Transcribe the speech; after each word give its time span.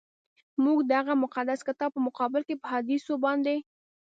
موږ 0.63 0.77
د 0.89 0.91
هغه 0.99 1.13
مقدس 1.23 1.59
کتاب 1.67 1.89
په 1.93 2.01
مقابل 2.07 2.41
کي 2.47 2.55
په 2.57 2.65
احادیثو 2.69 3.13
باندي. 3.23 3.57